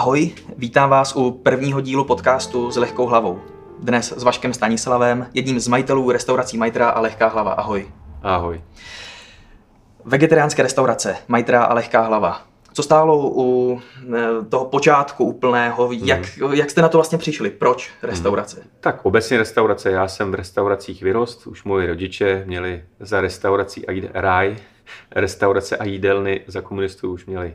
[0.00, 3.40] Ahoj, vítám vás u prvního dílu podcastu s lehkou hlavou.
[3.78, 7.52] Dnes s Vaškem Stanislavem, jedním z majitelů restaurací Majtra a Lehká hlava.
[7.52, 7.88] Ahoj.
[8.22, 8.60] Ahoj.
[10.04, 12.42] Vegetariánské restaurace Majtra a Lehká hlava.
[12.72, 13.80] Co stálo u
[14.14, 15.92] eh, toho počátku úplného?
[15.92, 16.54] Jak, hmm.
[16.54, 17.50] jak jste na to vlastně přišli?
[17.50, 18.56] Proč restaurace?
[18.60, 18.70] Hmm.
[18.80, 19.90] Tak obecně restaurace.
[19.90, 21.46] Já jsem v restauracích vyrost.
[21.46, 24.56] Už moji rodiče měli za restaurací a ráj,
[25.10, 26.40] restaurace a jídelny.
[26.46, 27.54] Za komunistů už měli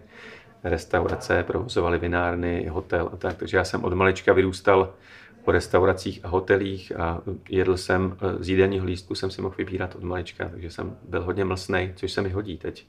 [0.66, 3.38] restaurace, provozovali vinárny, hotel a tak.
[3.38, 4.94] Takže já jsem od malička vyrůstal
[5.44, 9.96] po restauracích a hotelích a jedl jsem eh, z jídelního lístku, jsem si mohl vybírat
[9.96, 12.88] od malička, takže jsem byl hodně mlsnej, což se mi hodí teď.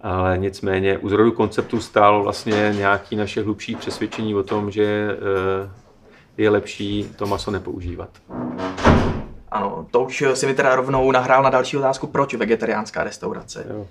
[0.00, 5.70] Ale nicméně u zrodu konceptu stálo vlastně nějaké naše hlubší přesvědčení o tom, že eh,
[6.36, 8.10] je lepší to maso nepoužívat.
[9.50, 13.66] Ano, to už si mi teda rovnou nahrál na další otázku, proč vegetariánská restaurace?
[13.70, 13.86] Jo.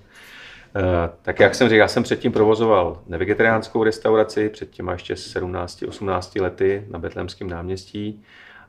[0.76, 6.42] Eh, tak jak jsem řekl, já jsem předtím provozoval nevegetariánskou restauraci, před těma ještě 17-18
[6.42, 8.22] lety na Betlémském náměstí.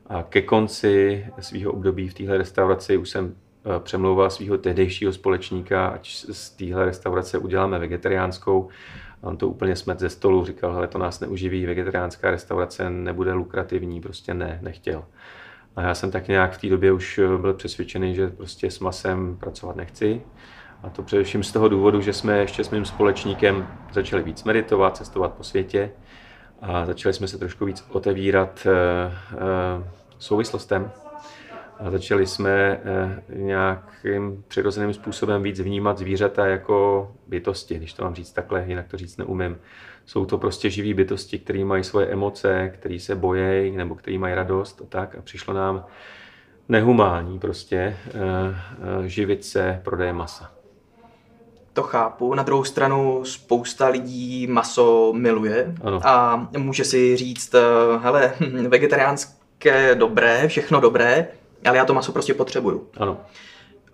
[0.06, 5.86] A ke konci svého období v téhle restauraci už jsem eh, přemlouval svého tehdejšího společníka,
[5.86, 8.68] ať z téhle restaurace uděláme vegetariánskou.
[9.22, 13.32] A on to úplně smet ze stolu, říkal, hele, to nás neuživí, vegetariánská restaurace nebude
[13.32, 15.04] lukrativní, prostě ne, nechtěl.
[15.76, 19.36] A já jsem tak nějak v té době už byl přesvědčený, že prostě s masem
[19.36, 20.22] pracovat nechci.
[20.82, 24.96] A to především z toho důvodu, že jsme ještě s mým společníkem začali víc meditovat,
[24.96, 25.90] cestovat po světě
[26.62, 28.72] a začali jsme se trošku víc otevírat uh,
[29.34, 29.84] uh,
[30.18, 30.90] souvislostem.
[31.78, 32.80] A začali jsme
[33.30, 38.88] uh, nějakým přirozeným způsobem víc vnímat zvířata jako bytosti, když to mám říct takhle, jinak
[38.88, 39.58] to říct neumím.
[40.06, 44.34] Jsou to prostě živí bytosti, které mají svoje emoce, které se bojejí nebo které mají
[44.34, 45.14] radost a tak.
[45.14, 45.84] A přišlo nám
[46.68, 47.96] nehumální prostě
[49.06, 50.59] živit se prodejem masa
[51.72, 52.34] to chápu.
[52.34, 56.00] Na druhou stranu spousta lidí maso miluje ano.
[56.04, 57.60] a může si říct, eh,
[57.98, 58.32] hele,
[58.68, 61.28] vegetariánské dobré, všechno dobré,
[61.64, 62.88] ale já to maso prostě potřebuju.
[62.96, 63.20] Ano.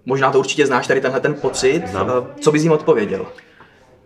[0.06, 1.88] Možná to určitě znáš, tady tenhle ten pocit.
[1.88, 2.10] Znám.
[2.10, 3.26] Eh, co bys jim odpověděl?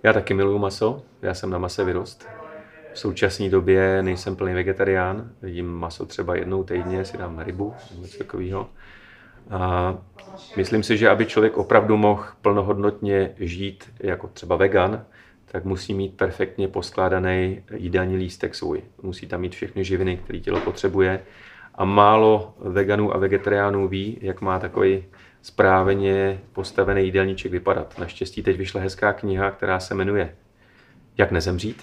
[0.02, 2.28] Já taky miluju maso, já jsem na mase vyrost.
[2.92, 8.18] V současné době nejsem plný vegetarián, jím maso třeba jednou týdně, si dám rybu, něco
[8.18, 8.68] takového.
[9.50, 9.94] A
[10.56, 15.04] myslím si, že aby člověk opravdu mohl plnohodnotně žít jako třeba vegan,
[15.52, 18.82] tak musí mít perfektně poskládaný jídelní lístek svůj.
[19.02, 21.20] Musí tam mít všechny živiny, které tělo potřebuje.
[21.74, 25.04] A málo veganů a vegetariánů ví, jak má takový
[25.42, 27.98] správně postavený jídelníček vypadat.
[27.98, 30.34] Naštěstí teď vyšla hezká kniha, která se jmenuje
[31.18, 31.82] Jak nezemřít.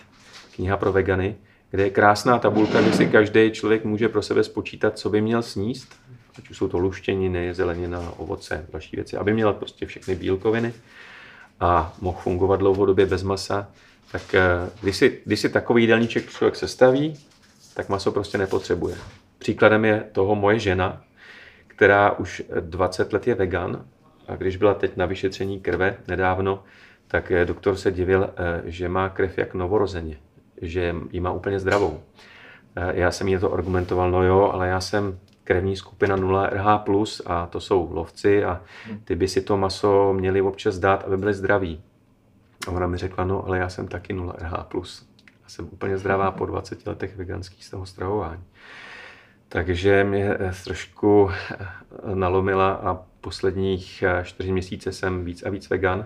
[0.55, 1.35] Kniha pro vegany,
[1.71, 5.41] kde je krásná tabulka, kde si každý člověk může pro sebe spočítat, co by měl
[5.41, 5.99] sníst
[6.37, 10.73] ať už jsou to luštěniny, zelenina, ovoce, další věci, aby měla prostě všechny bílkoviny
[11.59, 13.67] a mohl fungovat dlouhodobě bez masa,
[14.11, 17.19] tak eh, když si, když si takový jídelníček člověk sestaví,
[17.73, 18.95] tak maso prostě nepotřebuje.
[19.37, 21.01] Příkladem je toho moje žena,
[21.67, 23.85] která už 20 let je vegan
[24.27, 26.63] a když byla teď na vyšetření krve nedávno,
[27.07, 30.17] tak eh, doktor se divil, eh, že má krev jak novorozeně,
[30.61, 32.03] že ji má úplně zdravou.
[32.91, 36.65] Já jsem jí to argumentoval, no jo, ale já jsem krevní skupina 0 RH+,
[37.25, 38.61] a to jsou lovci a
[39.03, 41.81] ty by si to maso měli občas dát, aby byli zdraví.
[42.67, 44.65] A ona mi řekla, no ale já jsem taky 0 RH+.
[45.43, 48.43] Já jsem úplně zdravá po 20 letech veganských z toho stravování.
[49.49, 51.65] Takže mě eh, trošku eh,
[52.15, 56.05] nalomila a posledních eh, čtyři měsíce jsem víc a víc vegan.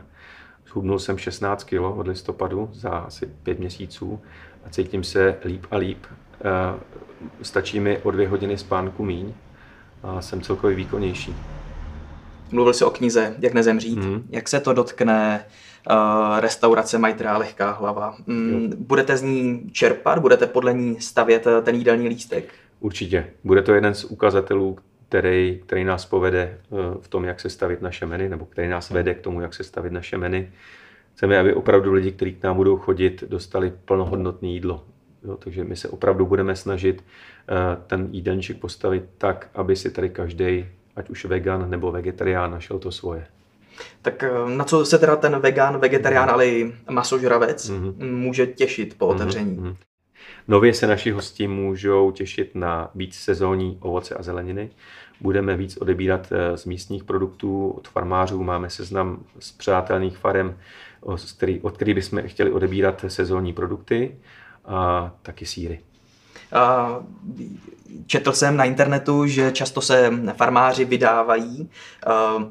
[0.65, 4.21] Schudnul jsem 16 kg od listopadu za asi pět měsíců
[4.65, 6.05] a cítím se líp a líp.
[6.43, 6.79] Eh,
[7.41, 9.33] stačí mi o dvě hodiny spánku míň
[10.03, 11.35] a jsem celkově výkonnější.
[12.51, 13.99] Mluvil jsi o knize Jak nezemřít.
[13.99, 14.23] Mm.
[14.29, 15.45] Jak se to dotkne
[15.89, 18.15] uh, restaurace Majtra Lehká hlava?
[18.27, 20.19] Mm, budete z ní čerpat?
[20.19, 22.53] Budete podle ní stavět eh, ten jídelní lístek?
[22.79, 23.27] Určitě.
[23.43, 24.77] Bude to jeden z ukazatelů,
[25.09, 26.57] který, který nás povede
[27.01, 29.63] v tom, jak se stavit naše meny, nebo který nás vede k tomu, jak se
[29.63, 30.51] stavit naše meny.
[31.15, 34.85] Chceme, aby opravdu lidi, kteří k nám budou chodit, dostali plnohodnotné jídlo.
[35.23, 40.09] Jo, takže my se opravdu budeme snažit uh, ten jídelníček postavit tak, aby si tady
[40.09, 40.65] každý,
[40.95, 43.27] ať už vegan nebo vegetarián, našel to svoje.
[44.01, 46.33] Tak eh, na co se teda ten vegan, vegetarián, mm.
[46.33, 48.11] ale i masožravec mm-hmm.
[48.11, 49.57] může těšit po mhm, otevření?
[49.57, 49.75] Mm-hmm.
[50.47, 54.69] Nově se naši hosti můžou těšit na víc sezónní ovoce a zeleniny.
[55.21, 58.43] Budeme víc odebírat eh, z místních produktů od farmářů.
[58.43, 60.57] Máme seznam z přátelných farem,
[61.01, 64.15] od kterých, od kterých bychom chtěli odebírat sezónní produkty
[64.65, 65.79] a taky síry.
[68.07, 71.69] Četl jsem na internetu, že často se farmáři vydávají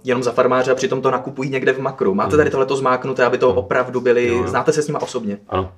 [0.05, 2.15] jenom za farmáře a přitom to nakupují někde v makru.
[2.15, 4.49] Máte tady tohleto zmáknuté, aby to opravdu byli, jo.
[4.49, 5.39] znáte se s nimi osobně?
[5.49, 5.73] Ano.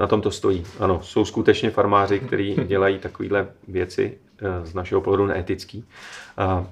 [0.00, 0.64] na tom to stojí.
[0.78, 5.84] Ano, jsou skutečně farmáři, kteří dělají takovéhle věci eh, z našeho pohledu neetický,
[6.36, 6.66] a,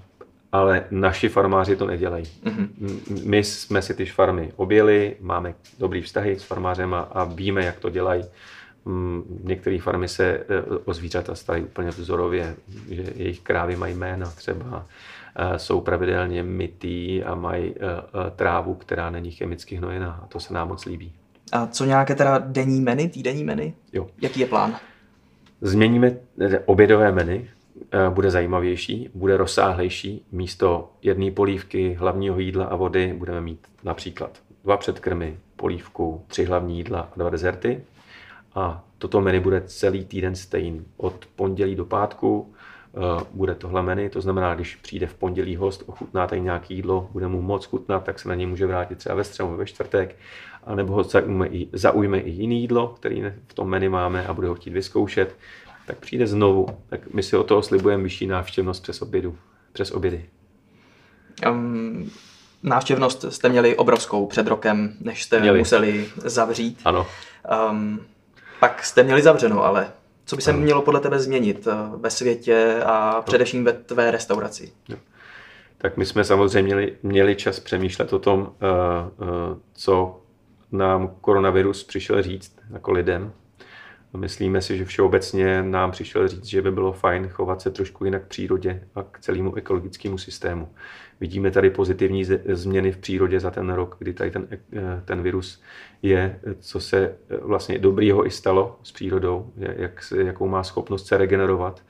[0.52, 2.24] ale naši farmáři to nedělají.
[2.24, 2.68] Mm-hmm.
[3.24, 7.90] My jsme si ty farmy objeli, máme dobrý vztahy s farmářem a víme, jak to
[7.90, 8.24] dělají.
[8.88, 10.44] Mm, některé farmy se eh,
[10.84, 12.56] o zvířata starají úplně vzorově,
[12.90, 14.86] že jejich krávy mají jména třeba,
[15.36, 17.74] eh, jsou pravidelně mytý a mají
[18.36, 21.12] trávu, která není chemicky hnojená a to se nám moc líbí.
[21.52, 23.74] A co nějaké teda denní meny, týdenní meny?
[23.92, 24.06] Jo.
[24.22, 24.76] Jaký je plán?
[25.60, 26.16] Změníme
[26.64, 27.50] obědové meny,
[27.92, 30.24] eh, bude zajímavější, bude rozsáhlejší.
[30.32, 36.76] Místo jedné polívky, hlavního jídla a vody budeme mít například dva předkrmy, polívku, tři hlavní
[36.76, 37.80] jídla a dva dezerty.
[38.58, 40.84] A toto menu bude celý týden stejný.
[40.96, 42.54] Od pondělí do pátku
[42.98, 47.08] Eh, bude tohle menu, to znamená, když přijde v pondělí host, ochutná tady nějaké jídlo,
[47.12, 50.16] bude mu moc chutnat, tak se na něj může vrátit třeba ve středu, ve čtvrtek,
[50.64, 54.48] anebo ho zaujme i, zaujme i jiné jídlo, který v tom menu máme a bude
[54.48, 55.36] ho chtít vyzkoušet,
[55.86, 56.66] tak přijde znovu.
[56.88, 59.36] Tak my si o toho slibujeme vyšší návštěvnost přes obědu,
[59.72, 60.24] přes obědy.
[61.50, 62.10] Um,
[62.62, 65.58] návštěvnost jste měli obrovskou před rokem, než jste měli.
[65.58, 66.80] museli zavřít.
[66.84, 67.06] Ano.
[67.70, 68.00] Um,
[68.60, 69.92] pak jste měli zavřeno, ale
[70.24, 70.60] co by se ano.
[70.60, 74.72] mělo podle tebe změnit eh, ve světě a především ve tvé restauraci?
[75.78, 78.66] Tak my jsme samozřejmě měli, měli čas přemýšlet o tom, eh,
[79.22, 80.20] eh, co
[80.72, 83.32] nám koronavirus přišel říct jako lidem.
[84.16, 88.24] Myslíme si, že všeobecně nám přišel říct, že by bylo fajn chovat se trošku jinak
[88.24, 90.68] k přírodě a k celému ekologickému systému.
[91.20, 95.62] Vidíme tady pozitivní změny v přírodě za ten rok, kdy tady ten, eh, ten virus
[96.02, 101.18] je, co se eh, vlastně dobrýho i stalo s přírodou, jak, jakou má schopnost se
[101.18, 101.82] regenerovat.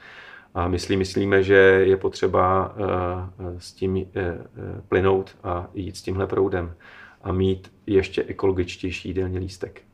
[0.55, 1.55] A myslí, myslíme, že
[1.85, 4.07] je potřeba eh, s tím
[4.89, 6.75] plynout a jít s tímhle proudem
[7.23, 9.88] a mít ještě ekologičtější jídelní lístek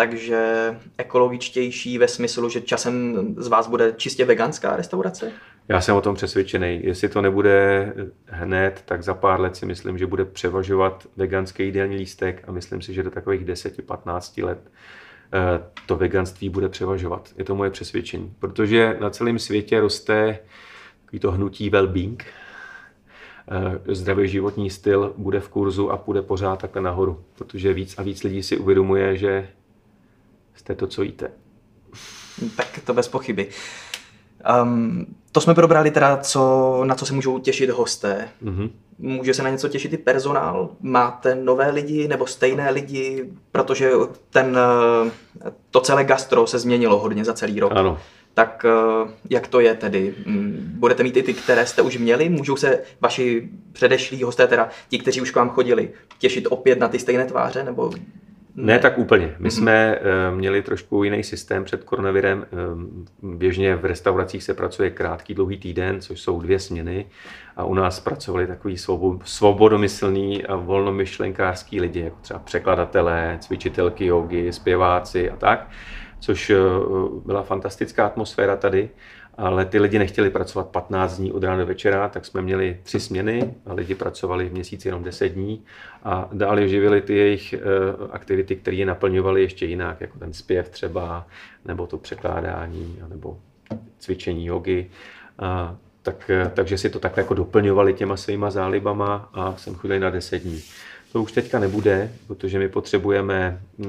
[0.00, 5.32] takže ekologičtější ve smyslu, že časem z vás bude čistě veganská restaurace?
[5.68, 6.80] Já jsem o tom přesvědčený.
[6.82, 7.92] Jestli to nebude
[8.26, 12.82] hned, tak za pár let si myslím, že bude převažovat veganský jídelní lístek a myslím
[12.82, 14.58] si, že do takových 10-15 let
[15.32, 17.28] eh, to veganství bude převažovat.
[17.38, 18.34] Je to moje přesvědčení.
[18.38, 20.38] Protože na celém světě roste
[21.20, 22.24] to hnutí well-being,
[23.86, 28.02] eh, zdravý životní styl bude v kurzu a půjde pořád takhle nahoru, protože víc a
[28.02, 29.48] víc lidí si uvědomuje, že
[30.54, 31.30] jste to, co jíte.
[32.56, 33.48] Tak to bez pochyby.
[34.62, 38.28] Um, to jsme probrali teda, co, na co se můžou těšit hosté.
[38.44, 38.70] Mm-hmm.
[38.98, 40.70] Může se na něco těšit i personál?
[40.80, 43.30] Máte nové lidi nebo stejné lidi?
[43.52, 43.90] Protože
[44.30, 44.58] ten,
[45.70, 47.72] to celé gastro se změnilo hodně za celý rok.
[47.74, 47.98] Ano.
[48.34, 50.14] Tak eh, jak to je tedy?
[50.26, 52.28] Mm, budete mít i ty, které jste už měli?
[52.28, 56.88] Můžou se vaši předešlí hosté, teda ti, kteří už k vám chodili, těšit opět na
[56.88, 57.64] ty stejné tváře?
[57.64, 57.90] Nebo
[58.54, 59.34] ne tak úplně.
[59.38, 59.52] My mm-hmm.
[59.52, 62.46] jsme uh, měli trošku jiný systém před koronavirem.
[63.22, 67.06] Uh, běžně v restauracích se pracuje krátký, dlouhý týden, což jsou dvě směny.
[67.56, 68.76] A u nás pracovali takový
[69.24, 75.68] svobodomyslný a volnomyšlenkářský lidi, jako třeba překladatelé, cvičitelky jogy, zpěváci a tak.
[76.20, 78.90] Což uh, byla fantastická atmosféra tady
[79.34, 83.00] ale ty lidi nechtěli pracovat 15 dní od rána do večera, tak jsme měli tři
[83.00, 85.64] směny a lidi pracovali v měsíci jenom 10 dní
[86.04, 87.54] a dále živili ty jejich
[87.98, 91.26] uh, aktivity, které je naplňovaly ještě jinak, jako ten zpěv třeba,
[91.64, 93.38] nebo to překládání, nebo
[93.98, 94.90] cvičení jogy.
[95.38, 100.00] A, tak, eh, takže si to tak jako doplňovali těma svýma zálibama a jsem chodil
[100.00, 100.62] na 10 dní.
[101.12, 103.86] To už teďka nebude, protože my potřebujeme, uh,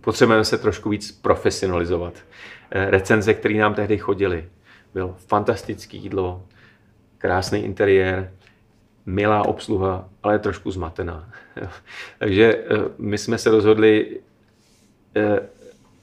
[0.00, 2.14] potřebujeme se trošku víc profesionalizovat.
[2.70, 4.48] Eh, recenze, které nám tehdy chodily.
[4.94, 6.42] Bylo fantastické jídlo,
[7.18, 8.32] krásný interiér,
[9.06, 11.30] milá obsluha, ale trošku zmatená.
[12.18, 12.64] Takže eh,
[12.98, 14.20] my jsme se rozhodli
[15.16, 15.40] eh,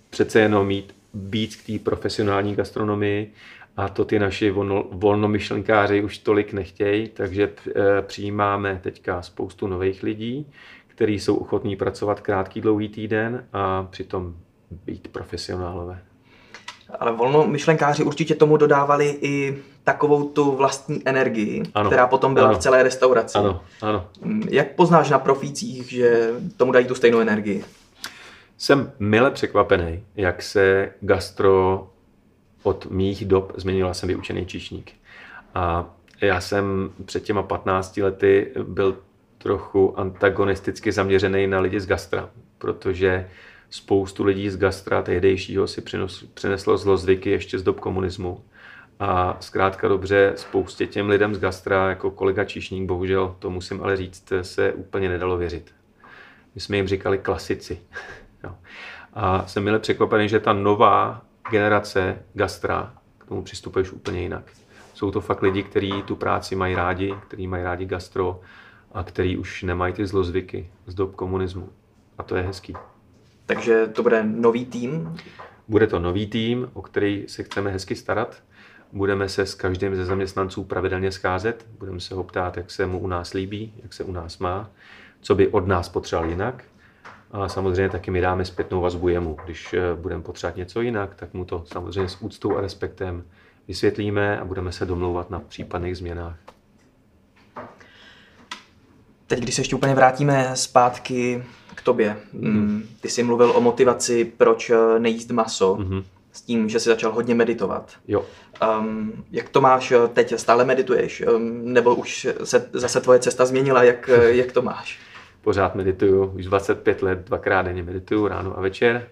[0.09, 3.33] přece jenom mít být k té profesionální gastronomii
[3.77, 4.49] a to ty naši
[4.91, 7.51] volnomyšlenkáři už tolik nechtějí, takže
[8.01, 10.51] přijímáme teďka spoustu nových lidí,
[10.97, 14.35] kteří jsou ochotní pracovat krátký, dlouhý týden a přitom
[14.85, 15.99] být profesionálové.
[16.99, 21.89] Ale volnomyšlenkáři určitě tomu dodávali i takovou tu vlastní energii, ano.
[21.89, 22.55] která potom byla ano.
[22.57, 23.37] v celé restauraci.
[23.37, 24.07] Ano, ano.
[24.21, 27.63] Mm, jak poznáš na profících, že tomu dají tu stejnou energii?
[28.57, 31.87] Jsem mile překvapený, jak se gastro
[32.63, 33.93] od mých dob změnila.
[33.93, 34.91] Jsem vyučený číšník.
[35.55, 35.85] A
[36.21, 38.97] já jsem před těma 15 lety byl
[39.47, 43.29] trochu antagonisticky zaměřený na lidi z gastra, protože
[43.69, 45.83] spoustu lidí z gastra tehdejšího si
[46.33, 48.43] přineslo zlozvyky ještě z dob komunismu.
[48.99, 53.97] A zkrátka dobře, spoustě těm lidem z gastra, jako kolega Číšník, bohužel, to musím ale
[53.97, 55.71] říct, se úplně nedalo věřit.
[56.55, 57.79] My jsme jim říkali klasici.
[59.13, 64.43] A jsem milé překvapený, že ta nová generace gastra k tomu přistupuje už úplně jinak.
[64.93, 68.41] Jsou to fakt lidi, kteří tu práci mají rádi, kteří mají rádi gastro
[68.97, 71.69] a kteří už nemají ty zlozvyky z dob komunismu.
[72.17, 72.73] A to je hezký.
[73.45, 75.15] Takže to bude nový tým?
[75.67, 78.43] Bude to nový tým, o který se chceme hezky starat.
[78.91, 82.99] Budeme se s každým ze zaměstnanců pravidelně scházet, budeme se ho ptát, jak se mu
[82.99, 84.69] u nás líbí, jak se u nás má,
[85.21, 86.63] co by od nás potřeboval jinak.
[87.31, 89.37] A samozřejmě taky my dáme zpětnou vazbu jemu.
[89.45, 93.23] Když eh, budeme potřebovat něco jinak, tak mu to samozřejmě s úctou a respektem
[93.67, 96.56] vysvětlíme a budeme se domlouvat na případných změnách.
[99.27, 101.43] Teď, když se ještě úplně vrátíme zpátky
[101.75, 102.17] k tobě.
[102.33, 102.83] Mm.
[103.01, 105.75] Ty jsi mluvil o motivaci, proč eh, nejíst maso.
[105.75, 106.03] Mm-hmm
[106.37, 107.93] s tím, že jsi začal hodně meditovat.
[108.07, 108.25] Jo.
[108.79, 110.39] Um, jak to máš eh, teď?
[110.39, 111.23] Stále medituješ?
[111.35, 113.83] Um, nebo už se zase tvoje cesta změnila?
[113.83, 114.99] Jak, eh, jak to máš?
[115.41, 119.07] Pořád medituju, už 25 let, dvakrát denně medituju, ráno a večer.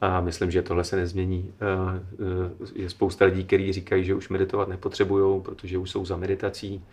[0.00, 1.54] A myslím, že tohle se nezmění.
[2.74, 6.84] Je spousta lidí, kteří říkají, že už meditovat nepotřebují, protože už jsou za meditací.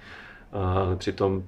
[0.51, 1.43] Ale přitom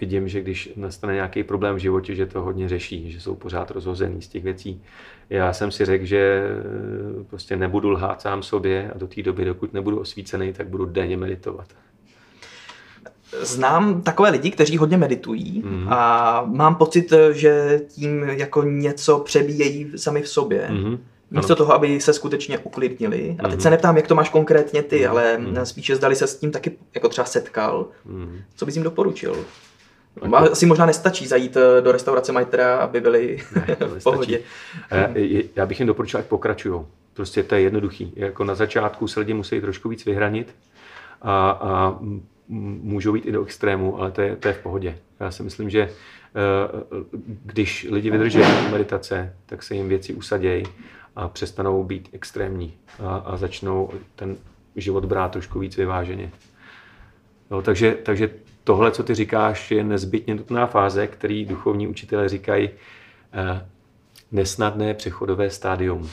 [0.00, 3.70] vidím, že když nastane nějaký problém v životě, že to hodně řeší, že jsou pořád
[3.70, 4.82] rozhozený z těch věcí.
[5.30, 6.42] Já jsem si řekl, že
[7.20, 10.86] eh, prostě nebudu lhát sám sobě a do té doby, dokud nebudu osvícený, tak budu
[10.86, 11.66] denně meditovat.
[13.42, 15.86] Znám takové lidi, kteří hodně meditují mm-hmm.
[15.88, 20.68] a mám pocit, že tím jako něco přebíjejí sami v sobě.
[20.70, 20.98] Mm-hmm.
[21.30, 21.56] Místo ano.
[21.56, 23.36] toho, aby se skutečně uklidnili.
[23.38, 23.62] A teď mm-hmm.
[23.62, 25.10] se neptám, jak to máš konkrétně ty, mm-hmm.
[25.10, 25.66] ale mhm.
[25.66, 27.86] spíše zdali se s tím taky jako třeba setkal.
[28.06, 28.42] Mm-hmm.
[28.56, 29.36] Co bys jim doporučil?
[30.22, 30.36] Jako...
[30.36, 34.40] Asi možná nestačí zajít eh, do restaurace Majtra, aby byli ne, v pohodě.
[35.56, 36.80] Já bych jim doporučil, ať pokračují.
[37.14, 38.12] Prostě to je jednoduchý.
[38.16, 40.54] Jako na začátku se lidi musí trošku víc vyhranit
[41.22, 41.98] a, a
[42.82, 44.98] můžou být i do extrému, ale to je, to je v pohodě.
[45.20, 45.90] Já si myslím, že eh,
[47.44, 48.38] když lidi vydrží
[48.70, 50.64] meditace, tak se jim věci usadějí
[51.16, 52.74] a přestanou být extrémní
[53.04, 54.36] a, a začnou ten
[54.76, 56.30] život brát trošku víc vyváženě.
[57.50, 58.30] No, takže, takže
[58.70, 62.70] tohle, co ty říkáš, je nezbytně nutná fáze, který duchovní učitelé říkají
[63.32, 63.66] eh,
[64.32, 66.10] nesnadné přechodové stádium.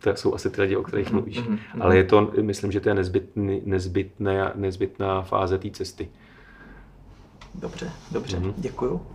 [0.00, 1.38] To jsou asi ty lidi, o kterých mluvíš.
[1.38, 1.58] Mm-hmm.
[1.80, 6.08] Ale je to, myslím, že to je nezbytný, nezbytná, nezbytná fáze té cesty.
[7.54, 8.54] Dobře, dobře, mm-hmm.
[8.56, 9.06] děkuju.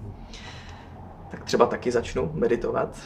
[1.31, 2.99] Tak třeba taky začnu meditovat,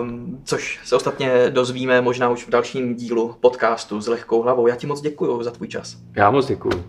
[0.00, 4.66] um, což se ostatně dozvíme možná už v dalším dílu podcastu s lehkou hlavou.
[4.66, 5.96] Já ti moc děkuji za tvůj čas.
[6.16, 6.84] Já moc děkuji.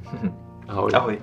[0.68, 1.20] 阿辉，阿辉，